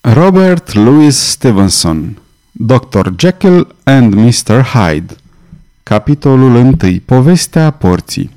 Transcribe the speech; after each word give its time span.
Robert 0.00 0.74
Louis 0.74 1.10
Stevenson 1.10 2.18
Dr. 2.52 3.12
Jekyll 3.16 3.66
and 3.84 4.14
Mr. 4.14 4.62
Hyde 4.62 5.14
Capitolul 5.82 6.54
1. 6.54 6.76
Povestea 7.04 7.70
porții 7.70 8.30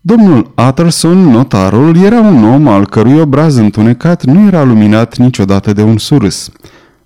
Domnul 0.00 0.52
Utterson, 0.68 1.18
notarul, 1.18 1.96
era 1.96 2.20
un 2.20 2.44
om 2.44 2.68
al 2.68 2.86
cărui 2.86 3.20
obraz 3.20 3.56
întunecat 3.56 4.24
nu 4.24 4.46
era 4.46 4.62
luminat 4.62 5.16
niciodată 5.16 5.72
de 5.72 5.82
un 5.82 5.98
surâs. 5.98 6.50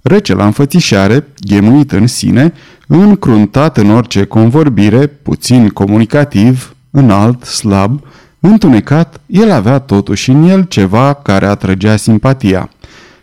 Rece 0.02 0.34
la 0.34 0.44
înfățișare, 0.44 1.26
ghemuit 1.36 1.92
în 1.92 2.06
sine, 2.06 2.52
încruntat 2.86 3.76
în 3.76 3.90
orice 3.90 4.24
convorbire, 4.24 5.06
puțin 5.06 5.68
comunicativ, 5.68 6.74
înalt, 6.90 7.44
slab, 7.44 8.04
întunecat, 8.40 9.20
el 9.26 9.50
avea 9.50 9.78
totuși 9.78 10.30
în 10.30 10.48
el 10.48 10.62
ceva 10.62 11.14
care 11.14 11.46
atrăgea 11.46 11.96
simpatia– 11.96 12.70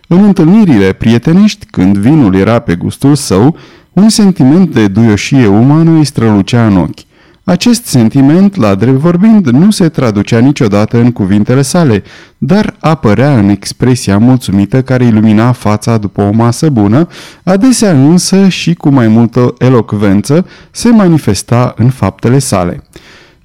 în 0.08 0.24
întâlnirile 0.24 0.92
prietenești, 0.92 1.66
când 1.66 1.96
vinul 1.96 2.34
era 2.34 2.58
pe 2.58 2.74
gustul 2.74 3.14
său, 3.14 3.56
un 3.92 4.08
sentiment 4.08 4.72
de 4.74 4.88
duioșie 4.88 5.46
umană 5.46 5.90
îi 5.90 6.04
strălucea 6.04 6.66
în 6.66 6.76
ochi. 6.76 7.06
Acest 7.44 7.84
sentiment, 7.84 8.56
la 8.56 8.74
drept 8.74 8.98
vorbind, 8.98 9.46
nu 9.46 9.70
se 9.70 9.88
traducea 9.88 10.38
niciodată 10.38 10.98
în 10.98 11.12
cuvintele 11.12 11.62
sale, 11.62 12.02
dar 12.38 12.76
apărea 12.80 13.38
în 13.38 13.48
expresia 13.48 14.18
mulțumită 14.18 14.82
care 14.82 15.04
ilumina 15.04 15.52
fața 15.52 15.96
după 15.96 16.22
o 16.22 16.30
masă 16.32 16.68
bună, 16.70 17.06
adesea 17.42 17.90
însă 17.90 18.48
și 18.48 18.74
cu 18.74 18.88
mai 18.88 19.08
multă 19.08 19.54
elocvență 19.58 20.46
se 20.70 20.90
manifesta 20.90 21.74
în 21.76 21.90
faptele 21.90 22.38
sale. 22.38 22.82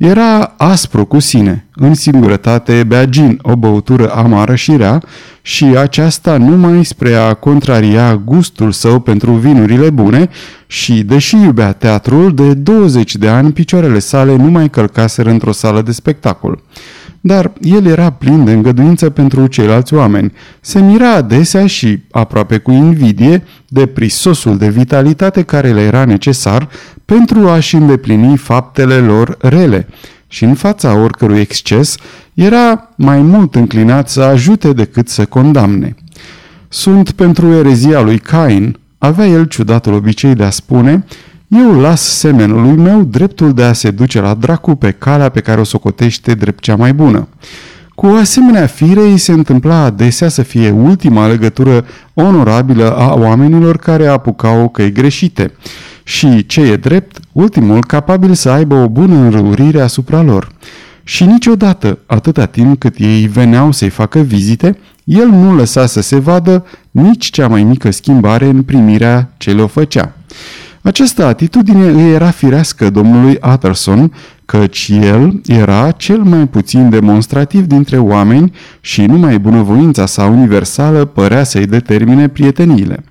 Era 0.04 0.54
aspru 0.58 1.06
cu 1.06 1.20
sine, 1.20 1.66
în 1.76 1.94
singurătate 1.94 2.84
bea 2.84 3.06
gin, 3.06 3.40
o 3.42 3.56
băutură 3.56 4.10
amară 4.10 4.56
și 4.56 4.76
rea, 4.78 5.04
și 5.42 5.64
aceasta 5.64 6.38
numai 6.38 6.86
spre 6.86 7.14
a 7.14 7.34
contraria 7.34 8.16
gustul 8.16 8.72
său 8.72 9.00
pentru 9.00 9.32
vinurile 9.32 9.90
bune 9.90 10.30
și, 10.68 11.04
deși 11.04 11.36
iubea 11.36 11.72
teatrul, 11.72 12.34
de 12.34 12.54
20 12.54 13.16
de 13.16 13.28
ani 13.28 13.52
picioarele 13.52 14.00
sale 14.00 14.36
nu 14.36 14.50
mai 14.50 14.70
călcaseră 14.70 15.30
într-o 15.30 15.52
sală 15.52 15.82
de 15.82 15.92
spectacol 15.92 16.60
dar 17.26 17.52
el 17.62 17.86
era 17.86 18.10
plin 18.10 18.46
de 18.46 18.52
îngăduință 18.52 19.10
pentru 19.10 19.48
ceilalți 19.48 19.94
oameni. 19.94 20.32
Se 20.62 20.80
mira 20.80 21.14
adesea 21.14 21.68
și, 21.68 22.00
aproape 22.12 22.58
cu 22.58 22.72
invidie, 22.72 23.44
de 23.68 23.86
prisosul 23.86 24.58
de 24.58 24.70
vitalitate 24.70 25.44
care 25.44 25.72
le 25.72 25.82
era 25.82 26.06
necesar 26.06 26.70
pentru 27.06 27.48
a-și 27.48 27.76
îndeplini 27.76 28.38
faptele 28.38 28.98
lor 28.98 29.38
rele 29.40 29.88
și 30.28 30.44
în 30.44 30.54
fața 30.54 30.96
oricărui 30.96 31.40
exces 31.40 31.96
era 32.34 32.90
mai 32.96 33.22
mult 33.22 33.56
înclinat 33.56 34.10
să 34.10 34.22
ajute 34.22 34.74
decât 34.74 35.10
să 35.10 35.26
condamne. 35.26 35.96
Sunt 36.68 37.12
pentru 37.12 37.52
erezia 37.52 38.02
lui 38.02 38.20
Cain, 38.20 38.78
avea 38.98 39.28
el 39.28 39.46
ciudatul 39.46 39.94
obicei 39.94 40.36
de 40.36 40.44
a 40.44 40.50
spune, 40.50 41.06
eu 41.54 41.80
las 41.80 42.02
semenului 42.02 42.72
meu 42.72 43.04
dreptul 43.04 43.54
de 43.54 43.64
a 43.64 43.74
se 43.74 43.92
duce 43.92 44.22
la 44.22 44.34
dracu 44.34 44.76
pe 44.76 44.92
calea 44.92 45.30
pe 45.30 45.40
care 45.40 45.60
o 45.60 45.64
socotește 45.64 46.34
drept 46.34 46.60
cea 46.60 46.76
mai 46.76 46.94
bună. 46.94 47.28
Cu 47.96 48.06
o 48.06 48.16
asemenea 48.16 48.66
fire 48.66 49.02
îi 49.02 49.18
se 49.18 49.32
întâmpla 49.32 49.76
adesea 49.76 50.30
să 50.30 50.42
fie 50.42 50.70
ultima 50.70 51.28
legătură 51.28 51.86
onorabilă 52.14 52.96
a 52.96 53.14
oamenilor 53.14 53.78
care 53.78 54.08
apucau 54.08 54.70
căi 54.70 54.92
greșite 54.92 55.54
și, 56.04 56.46
ce 56.46 56.62
e 56.62 56.76
drept, 56.76 57.20
ultimul 57.32 57.84
capabil 57.84 58.34
să 58.34 58.50
aibă 58.50 58.76
o 58.76 58.88
bună 58.88 59.16
înrăurire 59.16 59.82
asupra 59.82 60.22
lor. 60.22 60.52
Și 61.04 61.24
niciodată, 61.24 62.00
atâta 62.06 62.46
timp 62.46 62.80
cât 62.80 62.96
ei 62.98 63.28
veneau 63.28 63.72
să-i 63.72 63.90
facă 63.90 64.20
vizite, 64.20 64.78
el 65.04 65.28
nu 65.28 65.56
lăsa 65.56 65.86
să 65.86 66.02
se 66.02 66.20
vadă 66.20 66.66
nici 66.92 67.30
cea 67.30 67.48
mai 67.48 67.64
mică 67.64 67.92
schimbare 67.92 68.46
în 68.46 68.64
primirea 68.64 69.34
ce 69.38 69.52
le-o 69.52 69.68
făcea. 69.68 70.14
Această 70.84 71.26
atitudine 71.26 71.90
îi 71.90 72.12
era 72.12 72.30
firească 72.30 72.90
domnului 72.90 73.40
Utterson, 73.54 74.14
căci 74.46 74.92
el 75.02 75.42
era 75.48 75.92
cel 75.92 76.18
mai 76.18 76.48
puțin 76.48 76.90
demonstrativ 76.90 77.66
dintre 77.66 77.98
oameni 77.98 78.54
și 78.82 79.02
numai 79.06 79.40
bunăvoința 79.40 80.06
sa 80.06 80.26
universală 80.26 81.06
părea 81.06 81.44
să-i 81.44 81.66
determine 81.66 82.28
prieteniile. 82.28 83.04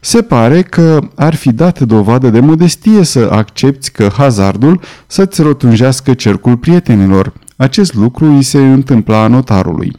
Se 0.00 0.22
pare 0.22 0.62
că 0.62 0.98
ar 1.14 1.34
fi 1.34 1.52
dat 1.52 1.80
dovadă 1.80 2.30
de 2.30 2.40
modestie 2.40 3.04
să 3.04 3.28
accepti 3.32 3.90
că 3.90 4.10
hazardul 4.16 4.80
să-ți 5.06 5.42
rotunjească 5.42 6.14
cercul 6.14 6.56
prietenilor. 6.56 7.32
Acest 7.56 7.94
lucru 7.94 8.32
îi 8.32 8.42
se 8.42 8.58
întâmpla 8.58 9.26
notarului. 9.26 9.96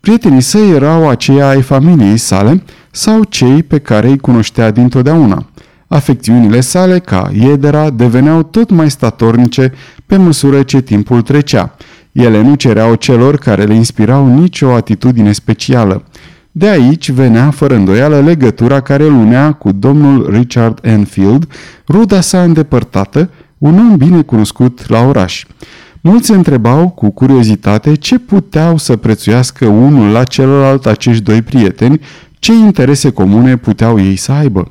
Prietenii 0.00 0.40
săi 0.40 0.70
erau 0.70 1.08
aceia 1.08 1.48
ai 1.48 1.62
familiei 1.62 2.16
sale 2.16 2.62
sau 2.90 3.24
cei 3.24 3.62
pe 3.62 3.78
care 3.78 4.08
îi 4.08 4.18
cunoștea 4.18 4.70
dintotdeauna. 4.70 5.46
Afecțiunile 5.96 6.60
sale, 6.60 6.98
ca 6.98 7.30
iedera, 7.34 7.90
deveneau 7.90 8.42
tot 8.42 8.70
mai 8.70 8.90
statornice 8.90 9.72
pe 10.06 10.16
măsură 10.16 10.62
ce 10.62 10.80
timpul 10.80 11.22
trecea. 11.22 11.76
Ele 12.12 12.42
nu 12.42 12.54
cereau 12.54 12.94
celor 12.94 13.36
care 13.36 13.64
le 13.64 13.74
inspirau 13.74 14.40
nicio 14.40 14.72
atitudine 14.72 15.32
specială. 15.32 16.04
De 16.52 16.68
aici 16.68 17.10
venea 17.10 17.50
fără 17.50 17.74
îndoială 17.74 18.20
legătura 18.20 18.80
care 18.80 19.04
îl 19.04 19.12
unea 19.12 19.52
cu 19.52 19.72
domnul 19.72 20.30
Richard 20.30 20.78
Enfield, 20.82 21.48
ruda 21.88 22.20
sa 22.20 22.42
îndepărtată, 22.42 23.30
un 23.58 23.78
om 23.78 23.96
bine 23.96 24.22
cunoscut 24.22 24.88
la 24.88 25.00
oraș. 25.00 25.44
Mulți 26.00 26.26
se 26.26 26.34
întrebau 26.34 26.88
cu 26.88 27.10
curiozitate 27.10 27.94
ce 27.94 28.18
puteau 28.18 28.76
să 28.76 28.96
prețuiască 28.96 29.66
unul 29.66 30.10
la 30.10 30.24
celălalt 30.24 30.86
acești 30.86 31.22
doi 31.22 31.42
prieteni, 31.42 32.00
ce 32.38 32.52
interese 32.52 33.10
comune 33.10 33.56
puteau 33.56 34.00
ei 34.00 34.16
să 34.16 34.32
aibă. 34.32 34.68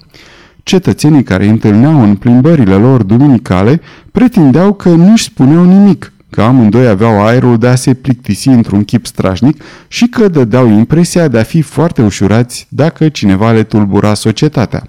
Cetățenii 0.65 1.23
care 1.23 1.43
îi 1.43 1.49
întâlneau 1.49 2.01
în 2.01 2.15
plimbările 2.15 2.75
lor 2.75 3.03
duminicale 3.03 3.81
pretindeau 4.11 4.73
că 4.73 4.89
nu-și 4.89 5.23
spuneau 5.23 5.63
nimic, 5.63 6.11
că 6.29 6.41
amândoi 6.41 6.87
aveau 6.87 7.25
aerul 7.25 7.57
de 7.57 7.67
a 7.67 7.75
se 7.75 7.93
plictisi 7.93 8.47
într-un 8.47 8.83
chip 8.83 9.05
strașnic 9.05 9.63
și 9.87 10.07
că 10.07 10.27
dădeau 10.27 10.67
impresia 10.67 11.27
de 11.27 11.39
a 11.39 11.43
fi 11.43 11.61
foarte 11.61 12.01
ușurați 12.01 12.67
dacă 12.69 13.09
cineva 13.09 13.51
le 13.51 13.63
tulbura 13.63 14.13
societatea. 14.13 14.83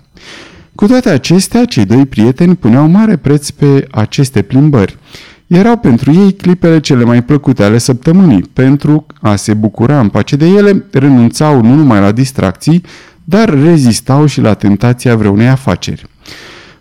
Cu 0.75 0.87
toate 0.87 1.09
acestea, 1.09 1.65
cei 1.65 1.85
doi 1.85 2.07
prieteni 2.07 2.55
puneau 2.55 2.89
mare 2.89 3.17
preț 3.17 3.51
pe 3.51 3.87
aceste 3.91 4.43
plimbări. 4.43 4.99
Erau 5.47 5.77
pentru 5.77 6.13
ei 6.13 6.33
clipele 6.33 6.81
cele 6.81 7.05
mai 7.05 7.23
plăcute 7.23 7.63
ale 7.63 7.79
săptămânii. 7.79 8.43
Pentru 8.53 9.07
a 9.21 9.35
se 9.35 9.55
bucura 9.55 10.01
în 10.01 10.09
pace 10.09 10.37
de 10.37 10.47
ele, 10.47 10.85
renunțau 10.91 11.63
nu 11.63 11.75
numai 11.75 12.01
la 12.01 12.13
distracții, 12.13 12.83
dar 13.29 13.49
rezistau 13.49 14.27
și 14.27 14.41
la 14.41 14.55
tentația 14.55 15.17
vreunei 15.17 15.49
afaceri. 15.49 16.07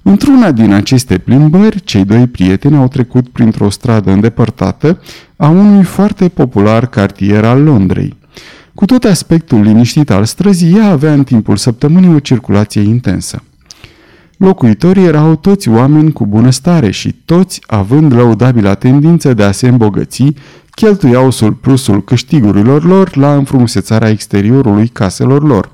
Într-una 0.02 0.52
din 0.52 0.74
aceste 0.74 1.18
plimbări, 1.18 1.80
cei 1.84 2.06
doi 2.06 2.28
prieteni 2.28 2.76
au 2.76 2.88
trecut 2.88 3.30
printr-o 3.30 3.70
stradă 3.70 4.12
îndepărtată 4.12 5.02
a 5.36 5.48
unui 5.48 5.84
foarte 5.84 6.28
popular 6.30 6.86
cartier 6.86 7.46
al 7.46 7.64
Londrei. 7.64 8.18
Cu 8.74 8.86
tot 8.86 9.04
aspectul 9.04 9.62
liniștit 9.62 10.10
al 10.10 10.26
străzii, 10.26 10.76
ea 10.76 10.90
avea 10.90 11.14
în 11.14 11.24
timpul 11.24 11.58
săptămânii 11.58 12.14
o 12.14 12.20
circulație 12.20 12.82
intensă. 12.82 13.44
Locuitorii 14.38 15.06
erau 15.06 15.36
toți 15.36 15.70
oameni 15.70 16.12
cu 16.12 16.26
bunăstare 16.26 16.92
și 16.92 17.12
toți, 17.26 17.62
având 17.66 18.14
lăudabila 18.14 18.74
tendință 18.74 19.34
de 19.34 19.44
a 19.44 19.52
se 19.52 19.68
îmbogăți, 19.68 20.34
cheltuiau 20.70 21.30
surplusul 21.30 22.04
câștigurilor 22.04 22.84
lor 22.84 23.16
la 23.16 23.36
înfrumusețarea 23.36 24.10
exteriorului 24.10 24.88
caselor 24.88 25.44
lor, 25.44 25.72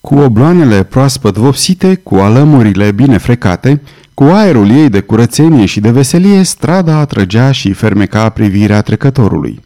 Cu 0.00 0.14
obloanele 0.14 0.82
proaspăt 0.82 1.36
vopsite, 1.36 1.94
cu 1.94 2.14
alămurile 2.14 2.92
bine 2.92 3.18
frecate, 3.18 3.82
cu 4.14 4.24
aerul 4.24 4.70
ei 4.70 4.88
de 4.88 5.00
curățenie 5.00 5.64
și 5.64 5.80
de 5.80 5.90
veselie, 5.90 6.42
strada 6.42 6.96
atrăgea 6.96 7.52
și 7.52 7.72
fermeca 7.72 8.28
privirea 8.28 8.82
trecătorului. 8.82 9.60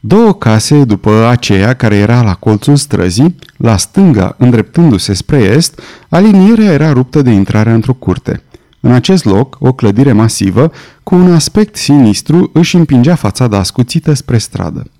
Două 0.00 0.34
case 0.34 0.84
după 0.84 1.26
aceea 1.30 1.74
care 1.74 1.96
era 1.96 2.22
la 2.22 2.34
colțul 2.34 2.76
străzii, 2.76 3.36
la 3.56 3.76
stânga, 3.76 4.34
îndreptându-se 4.38 5.12
spre 5.12 5.38
est, 5.38 5.80
alinierea 6.08 6.72
era 6.72 6.92
ruptă 6.92 7.22
de 7.22 7.30
intrarea 7.30 7.74
într-o 7.74 7.92
curte. 7.92 8.42
În 8.80 8.92
acest 8.92 9.24
loc, 9.24 9.56
o 9.60 9.72
clădire 9.72 10.12
masivă, 10.12 10.72
cu 11.02 11.14
un 11.14 11.32
aspect 11.32 11.76
sinistru, 11.76 12.50
își 12.52 12.76
împingea 12.76 13.14
fațada 13.14 13.58
ascuțită 13.58 14.14
spre 14.14 14.38
stradă. 14.38 14.90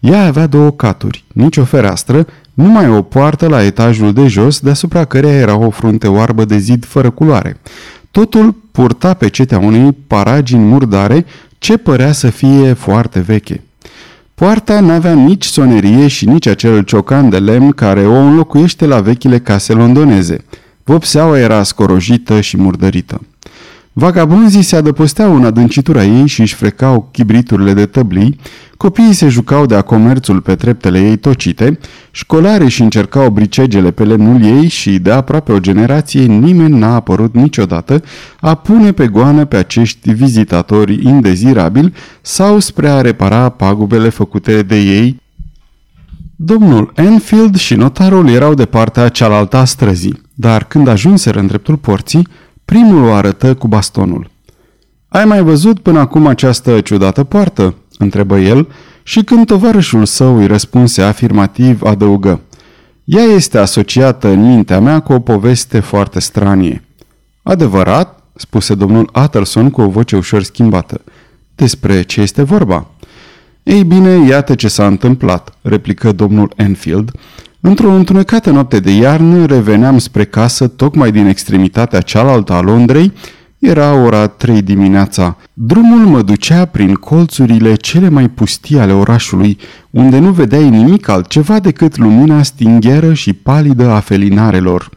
Ea 0.00 0.24
avea 0.26 0.46
două 0.46 0.70
caturi, 0.70 1.24
nici 1.32 1.56
o 1.56 1.64
fereastră, 1.64 2.26
numai 2.58 2.88
o 2.88 3.02
poartă 3.02 3.48
la 3.48 3.64
etajul 3.64 4.12
de 4.12 4.26
jos, 4.26 4.60
deasupra 4.60 5.04
căreia 5.04 5.34
era 5.34 5.56
o 5.56 5.70
frunte 5.70 6.06
oarbă 6.06 6.44
de 6.44 6.58
zid 6.58 6.84
fără 6.84 7.10
culoare. 7.10 7.60
Totul 8.10 8.54
purta 8.72 9.14
pe 9.14 9.28
cetea 9.28 9.58
unei 9.58 9.92
paragini 10.06 10.64
murdare 10.64 11.26
ce 11.58 11.76
părea 11.76 12.12
să 12.12 12.30
fie 12.30 12.72
foarte 12.72 13.20
veche. 13.20 13.62
Poarta 14.34 14.80
n-avea 14.80 15.12
nici 15.12 15.44
sonerie 15.44 16.06
și 16.06 16.26
nici 16.26 16.46
acel 16.46 16.82
ciocan 16.82 17.30
de 17.30 17.38
lemn 17.38 17.70
care 17.70 18.06
o 18.06 18.14
înlocuiește 18.14 18.86
la 18.86 19.00
vechile 19.00 19.38
case 19.38 19.72
londoneze. 19.72 20.44
Vopseaua 20.84 21.38
era 21.38 21.62
scorojită 21.62 22.40
și 22.40 22.56
murdărită. 22.56 23.20
Vagabonzii 24.00 24.62
se 24.62 24.76
adăposteau 24.76 25.36
în 25.36 25.44
adâncitura 25.44 26.04
ei 26.04 26.26
și 26.26 26.40
își 26.40 26.54
frecau 26.54 27.08
chibriturile 27.12 27.72
de 27.72 27.86
tăblii, 27.86 28.40
copiii 28.76 29.12
se 29.12 29.28
jucau 29.28 29.66
de-a 29.66 29.80
comerțul 29.80 30.40
pe 30.40 30.54
treptele 30.54 31.00
ei 31.00 31.16
tocite, 31.16 31.78
școlare 32.10 32.68
și 32.68 32.82
încercau 32.82 33.30
bricegele 33.30 33.90
pe 33.90 34.04
lemnul 34.04 34.44
ei 34.44 34.68
și 34.68 34.98
de 34.98 35.10
aproape 35.10 35.52
o 35.52 35.58
generație 35.58 36.24
nimeni 36.24 36.78
n-a 36.78 36.94
apărut 36.94 37.34
niciodată 37.34 38.02
a 38.40 38.54
pune 38.54 38.92
pe 38.92 39.06
goană 39.06 39.44
pe 39.44 39.56
acești 39.56 40.12
vizitatori 40.12 41.00
indezirabili 41.02 41.92
sau 42.20 42.58
spre 42.58 42.88
a 42.88 43.00
repara 43.00 43.48
pagubele 43.48 44.08
făcute 44.08 44.62
de 44.62 44.76
ei. 44.76 45.20
Domnul 46.36 46.92
Enfield 46.94 47.56
și 47.56 47.74
notarul 47.74 48.28
erau 48.28 48.54
de 48.54 48.64
partea 48.64 49.08
cealaltă 49.08 49.56
a 49.56 49.64
străzii, 49.64 50.22
dar 50.34 50.64
când 50.64 50.88
ajunseră 50.88 51.38
în 51.38 51.46
dreptul 51.46 51.76
porții, 51.76 52.26
Primul 52.68 53.04
o 53.04 53.12
arătă 53.12 53.54
cu 53.54 53.68
bastonul. 53.68 54.30
Ai 55.08 55.24
mai 55.24 55.42
văzut 55.42 55.78
până 55.78 55.98
acum 55.98 56.26
această 56.26 56.80
ciudată 56.80 57.24
poartă?" 57.24 57.74
întrebă 57.98 58.38
el 58.38 58.68
și 59.02 59.22
când 59.22 59.46
tovarășul 59.46 60.04
său 60.04 60.36
îi 60.36 60.46
răspunse 60.46 61.02
afirmativ, 61.02 61.82
adăugă. 61.82 62.40
Ea 63.04 63.22
este 63.22 63.58
asociată 63.58 64.28
în 64.28 64.40
mintea 64.46 64.80
mea 64.80 65.00
cu 65.00 65.12
o 65.12 65.20
poveste 65.20 65.80
foarte 65.80 66.20
stranie. 66.20 66.84
Adevărat?" 67.42 68.22
spuse 68.34 68.74
domnul 68.74 69.10
Utterson 69.24 69.70
cu 69.70 69.80
o 69.80 69.88
voce 69.88 70.16
ușor 70.16 70.42
schimbată. 70.42 71.00
Despre 71.54 72.02
ce 72.02 72.20
este 72.20 72.42
vorba?" 72.42 72.86
Ei 73.62 73.84
bine, 73.84 74.26
iată 74.28 74.54
ce 74.54 74.68
s-a 74.68 74.86
întâmplat," 74.86 75.54
replică 75.62 76.12
domnul 76.12 76.52
Enfield, 76.56 77.10
Într-o 77.60 77.90
întunecată 77.90 78.50
noapte 78.50 78.80
de 78.80 78.90
iarnă 78.90 79.46
reveneam 79.46 79.98
spre 79.98 80.24
casă 80.24 80.66
tocmai 80.66 81.12
din 81.12 81.26
extremitatea 81.26 82.00
cealaltă 82.00 82.52
a 82.52 82.60
Londrei, 82.60 83.12
era 83.58 83.94
ora 83.94 84.26
trei 84.26 84.62
dimineața. 84.62 85.36
Drumul 85.52 86.06
mă 86.06 86.22
ducea 86.22 86.64
prin 86.64 86.94
colțurile 86.94 87.74
cele 87.74 88.08
mai 88.08 88.28
pustii 88.28 88.78
ale 88.78 88.92
orașului, 88.92 89.58
unde 89.90 90.18
nu 90.18 90.30
vedeai 90.30 90.68
nimic 90.68 91.08
altceva 91.08 91.58
decât 91.58 91.96
lumina 91.96 92.42
stingheră 92.42 93.12
și 93.12 93.32
palidă 93.32 93.90
a 93.90 94.00
felinarelor. 94.00 94.90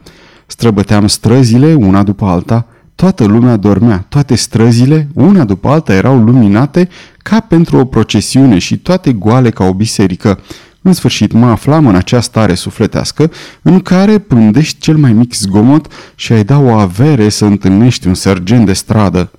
Străbăteam 0.46 1.06
străzile 1.06 1.74
una 1.74 2.02
după 2.02 2.24
alta, 2.24 2.66
toată 2.94 3.24
lumea 3.24 3.56
dormea, 3.56 4.04
toate 4.08 4.34
străzile, 4.34 5.08
una 5.14 5.44
după 5.44 5.68
alta, 5.68 5.94
erau 5.94 6.18
luminate 6.18 6.88
ca 7.18 7.40
pentru 7.40 7.78
o 7.78 7.84
procesiune 7.84 8.58
și 8.58 8.78
toate 8.78 9.12
goale 9.12 9.50
ca 9.50 9.64
o 9.64 9.72
biserică. 9.72 10.38
În 10.82 10.92
sfârșit 10.92 11.32
mă 11.32 11.46
aflam 11.46 11.86
în 11.86 11.94
acea 11.94 12.20
stare 12.20 12.54
sufletească 12.54 13.30
în 13.62 13.80
care 13.80 14.18
pândești 14.18 14.80
cel 14.80 14.96
mai 14.96 15.12
mic 15.12 15.34
zgomot 15.34 15.92
și 16.14 16.32
ai 16.32 16.44
da 16.44 16.58
o 16.58 16.70
avere 16.70 17.28
să 17.28 17.44
întâlnești 17.44 18.06
un 18.06 18.14
sergent 18.14 18.66
de 18.66 18.72
stradă. 18.72 19.30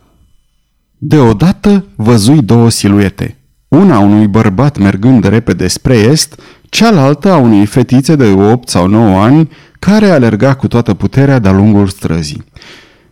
Deodată 0.97 1.85
văzui 1.95 2.41
două 2.41 2.69
siluete. 2.69 3.37
Una 3.67 3.99
unui 3.99 4.27
bărbat 4.27 4.77
mergând 4.77 5.23
repede 5.23 5.67
spre 5.67 5.95
est, 5.95 6.39
cealaltă 6.69 7.31
a 7.31 7.37
unei 7.37 7.65
fetițe 7.65 8.15
de 8.15 8.25
8 8.25 8.69
sau 8.69 8.87
9 8.87 9.23
ani 9.23 9.49
care 9.79 10.09
alerga 10.09 10.53
cu 10.53 10.67
toată 10.67 10.93
puterea 10.93 11.39
de-a 11.39 11.51
lungul 11.51 11.87
străzii. 11.87 12.43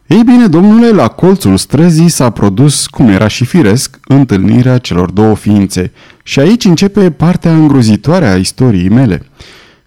Ei 0.08 0.24
bine, 0.24 0.48
domnule, 0.48 0.90
la 0.90 1.08
colțul 1.08 1.58
străzii 1.58 2.10
s-a 2.10 2.30
produs, 2.30 2.88
cum 2.88 3.08
era 3.08 3.28
și 3.28 3.46
firesc, 3.46 4.00
întâlnirea 4.08 4.78
celor 4.78 5.12
două 5.12 5.36
ființe. 5.36 5.92
Și 6.32 6.40
aici 6.40 6.66
începe 6.66 7.12
partea 7.12 7.54
îngrozitoare 7.54 8.28
a 8.28 8.36
istoriei 8.36 8.90
mele. 8.90 9.26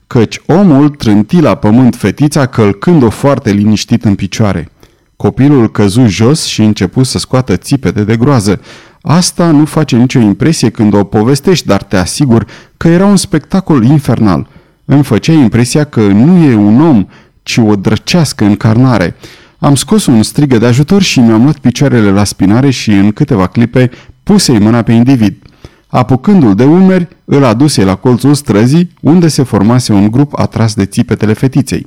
Căci 0.07 0.41
omul 0.47 0.89
trânti 0.89 1.41
la 1.41 1.55
pământ 1.55 1.97
fetița 1.97 2.47
călcând-o 2.47 3.11
foarte 3.11 3.51
liniștit 3.51 4.05
în 4.05 4.15
picioare. 4.15 4.71
Copilul 5.17 5.71
căzu 5.71 6.07
jos 6.07 6.45
și 6.45 6.63
începu 6.63 7.03
să 7.03 7.19
scoată 7.19 7.57
țipete 7.57 8.05
de 8.05 8.17
groază. 8.17 8.61
Asta 9.03 9.51
nu 9.51 9.65
face 9.65 9.97
nicio 9.97 10.19
impresie 10.19 10.71
când 10.71 10.95
o 10.95 11.05
povestești, 11.05 11.67
dar 11.67 11.83
te 11.83 11.97
asigur 11.97 12.47
că 12.77 12.89
era 12.89 13.07
un 13.07 13.17
spectacol 13.17 13.85
infernal. 13.85 14.47
Îmi 14.85 15.05
făcea 15.05 15.33
impresia 15.33 15.85
că 15.85 16.01
nu 16.01 16.45
e 16.45 16.55
un 16.55 16.81
om, 16.81 17.07
ci 17.43 17.57
o 17.57 17.77
drăcească 17.77 18.45
încarnare. 18.45 19.17
Am 19.59 19.75
scos 19.75 20.07
un 20.07 20.23
strigă 20.23 20.59
de 20.59 20.67
ajutor 20.67 21.03
și 21.03 21.21
mi-am 21.21 21.43
luat 21.43 21.59
picioarele 21.59 22.11
la 22.11 22.25
spinare 22.25 22.71
și 22.71 22.91
în 22.91 23.13
câteva 23.13 23.47
clipe 23.47 23.91
puse-i 24.23 24.59
mâna 24.59 24.83
pe 24.83 24.93
individ. 24.93 25.44
Apucându-l 25.95 26.55
de 26.55 26.65
umeri, 26.65 27.09
îl 27.25 27.45
aduse 27.45 27.85
la 27.85 27.95
colțul 27.95 28.35
străzii, 28.35 28.91
unde 29.01 29.29
se 29.29 29.43
formase 29.43 29.93
un 29.93 30.11
grup 30.11 30.39
atras 30.39 30.75
de 30.75 30.85
țipetele 30.85 31.33
fetiței. 31.33 31.87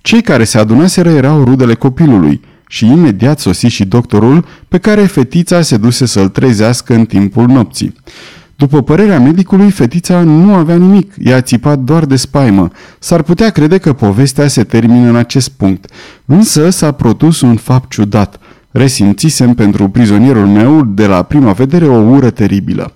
Cei 0.00 0.22
care 0.22 0.44
se 0.44 0.58
adunaseră 0.58 1.10
erau 1.10 1.44
rudele 1.44 1.74
copilului 1.74 2.40
și 2.68 2.86
imediat 2.86 3.38
sosi 3.38 3.66
și 3.66 3.84
doctorul 3.84 4.44
pe 4.68 4.78
care 4.78 5.02
fetița 5.02 5.62
se 5.62 5.76
duse 5.76 6.06
să-l 6.06 6.28
trezească 6.28 6.94
în 6.94 7.04
timpul 7.04 7.46
nopții. 7.46 7.94
După 8.56 8.82
părerea 8.82 9.20
medicului, 9.20 9.70
fetița 9.70 10.20
nu 10.20 10.54
avea 10.54 10.76
nimic, 10.76 11.12
i-a 11.24 11.40
țipat 11.40 11.78
doar 11.78 12.04
de 12.04 12.16
spaimă. 12.16 12.70
S-ar 12.98 13.22
putea 13.22 13.50
crede 13.50 13.78
că 13.78 13.92
povestea 13.92 14.48
se 14.48 14.64
termină 14.64 15.08
în 15.08 15.16
acest 15.16 15.48
punct. 15.48 15.90
Însă 16.24 16.70
s-a 16.70 16.92
produs 16.92 17.40
un 17.40 17.56
fapt 17.56 17.90
ciudat. 17.90 18.40
Resimțisem 18.70 19.54
pentru 19.54 19.88
prizonierul 19.88 20.46
meu 20.46 20.84
de 20.84 21.06
la 21.06 21.22
prima 21.22 21.52
vedere 21.52 21.86
o 21.86 21.98
ură 21.98 22.30
teribilă. 22.30 22.92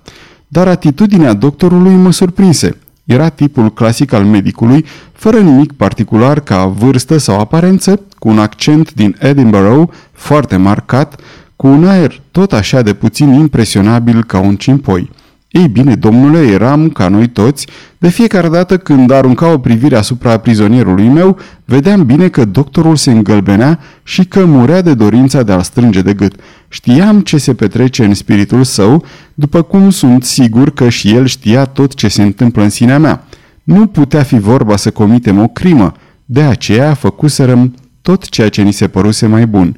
Dar 0.48 0.68
atitudinea 0.68 1.32
doctorului 1.32 1.94
mă 1.94 2.10
surprinse. 2.12 2.76
Era 3.04 3.28
tipul 3.28 3.72
clasic 3.72 4.12
al 4.12 4.24
medicului, 4.24 4.84
fără 5.12 5.38
nimic 5.38 5.72
particular 5.72 6.40
ca 6.40 6.66
vârstă 6.66 7.16
sau 7.16 7.40
aparență, 7.40 8.00
cu 8.18 8.28
un 8.28 8.38
accent 8.38 8.94
din 8.94 9.16
Edinburgh 9.18 9.92
foarte 10.12 10.56
marcat, 10.56 11.20
cu 11.56 11.66
un 11.66 11.86
aer 11.86 12.20
tot 12.30 12.52
așa 12.52 12.82
de 12.82 12.94
puțin 12.94 13.32
impresionabil 13.32 14.24
ca 14.24 14.38
un 14.38 14.56
cimpoi. 14.56 15.10
Ei 15.48 15.68
bine, 15.68 15.94
domnule, 15.94 16.46
eram, 16.46 16.88
ca 16.88 17.08
noi 17.08 17.28
toți, 17.28 17.66
de 17.98 18.08
fiecare 18.08 18.48
dată 18.48 18.78
când 18.78 19.10
arunca 19.10 19.52
o 19.52 19.58
privire 19.58 19.96
asupra 19.96 20.38
prizonierului 20.38 21.08
meu, 21.08 21.38
vedeam 21.64 22.04
bine 22.04 22.28
că 22.28 22.44
doctorul 22.44 22.96
se 22.96 23.10
îngălbenea 23.10 23.78
și 24.02 24.24
că 24.24 24.44
murea 24.44 24.80
de 24.82 24.94
dorința 24.94 25.42
de 25.42 25.52
a-l 25.52 25.62
strânge 25.62 26.02
de 26.02 26.14
gât. 26.14 26.34
Știam 26.68 27.20
ce 27.20 27.38
se 27.38 27.54
petrece 27.54 28.04
în 28.04 28.14
spiritul 28.14 28.64
său, 28.64 29.04
după 29.34 29.62
cum 29.62 29.90
sunt 29.90 30.24
sigur 30.24 30.70
că 30.70 30.88
și 30.88 31.14
el 31.14 31.26
știa 31.26 31.64
tot 31.64 31.94
ce 31.94 32.08
se 32.08 32.22
întâmplă 32.22 32.62
în 32.62 32.70
sinea 32.70 32.98
mea. 32.98 33.24
Nu 33.62 33.86
putea 33.86 34.22
fi 34.22 34.38
vorba 34.38 34.76
să 34.76 34.90
comitem 34.90 35.38
o 35.38 35.46
crimă, 35.48 35.92
de 36.24 36.42
aceea 36.42 36.94
făcuserăm 36.94 37.74
tot 38.02 38.28
ceea 38.28 38.48
ce 38.48 38.62
ni 38.62 38.72
se 38.72 38.88
păruse 38.88 39.26
mai 39.26 39.46
bun. 39.46 39.76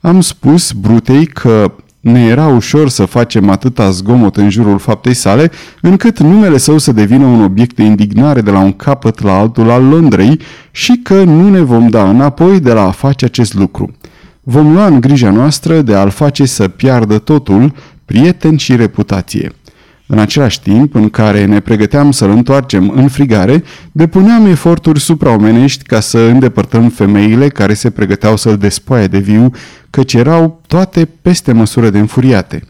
Am 0.00 0.20
spus 0.20 0.72
Brutei 0.72 1.26
că 1.26 1.72
ne 2.02 2.24
era 2.24 2.46
ușor 2.46 2.88
să 2.88 3.04
facem 3.04 3.48
atâta 3.50 3.90
zgomot 3.90 4.36
în 4.36 4.50
jurul 4.50 4.78
faptei 4.78 5.14
sale, 5.14 5.50
încât 5.80 6.18
numele 6.18 6.58
său 6.58 6.78
să 6.78 6.92
devină 6.92 7.24
un 7.24 7.42
obiect 7.42 7.76
de 7.76 7.82
indignare 7.82 8.40
de 8.40 8.50
la 8.50 8.58
un 8.58 8.72
capăt 8.72 9.22
la 9.22 9.38
altul 9.38 9.70
al 9.70 9.84
Londrei 9.84 10.40
și 10.70 11.00
că 11.02 11.24
nu 11.24 11.48
ne 11.48 11.60
vom 11.60 11.88
da 11.88 12.08
înapoi 12.08 12.60
de 12.60 12.72
la 12.72 12.86
a 12.86 12.90
face 12.90 13.24
acest 13.24 13.54
lucru. 13.54 13.90
Vom 14.42 14.72
lua 14.72 14.86
în 14.86 15.00
grija 15.00 15.30
noastră 15.30 15.82
de 15.82 15.94
a-l 15.94 16.10
face 16.10 16.44
să 16.44 16.68
piardă 16.68 17.18
totul, 17.18 17.72
prieten 18.04 18.56
și 18.56 18.76
reputație. 18.76 19.52
În 20.06 20.18
același 20.18 20.60
timp 20.60 20.94
în 20.94 21.08
care 21.08 21.44
ne 21.44 21.60
pregăteam 21.60 22.10
să-l 22.10 22.30
întoarcem 22.30 22.92
în 22.96 23.08
frigare, 23.08 23.62
depuneam 23.92 24.46
eforturi 24.46 25.00
supraomenești 25.00 25.84
ca 25.84 26.00
să 26.00 26.18
îndepărtăm 26.18 26.88
femeile 26.88 27.48
care 27.48 27.74
se 27.74 27.90
pregăteau 27.90 28.36
să-l 28.36 28.56
despoie 28.56 29.06
de 29.06 29.18
viu, 29.18 29.50
căci 29.92 30.14
erau 30.14 30.60
toate 30.66 31.08
peste 31.22 31.52
măsură 31.52 31.90
de 31.90 31.98
înfuriate. 31.98 32.62